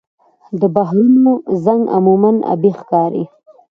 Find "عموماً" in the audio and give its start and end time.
1.95-2.31